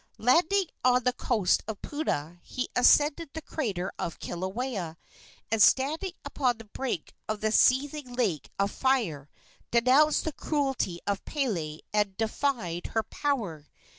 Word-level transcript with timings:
Landing 0.17 0.65
on 0.83 1.03
the 1.03 1.13
coast 1.13 1.61
of 1.67 1.79
Puna, 1.83 2.39
he 2.41 2.69
ascended 2.75 3.31
to 3.31 3.33
the 3.35 3.41
crater 3.43 3.91
of 3.99 4.17
Kilauea, 4.17 4.97
and, 5.51 5.61
standing 5.61 6.13
upon 6.25 6.57
the 6.57 6.65
brink 6.65 7.13
of 7.29 7.41
the 7.41 7.51
seething 7.51 8.13
lake 8.15 8.49
of 8.57 8.71
fire, 8.71 9.29
denounced 9.69 10.23
the 10.23 10.31
cruelty 10.31 11.01
of 11.05 11.23
Pele 11.25 11.81
and 11.93 12.17
defied 12.17 12.87
her 12.93 13.03
power. 13.03 13.67